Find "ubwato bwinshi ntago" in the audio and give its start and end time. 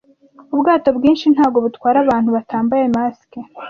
0.53-1.57